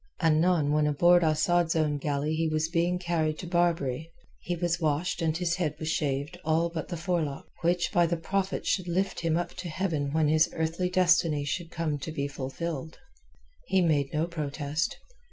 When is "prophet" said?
8.17-8.65